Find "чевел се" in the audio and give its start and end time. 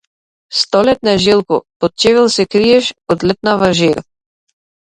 2.03-2.47